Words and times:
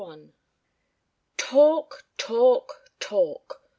Talk. 1.37 2.05
Talk. 2.17 3.59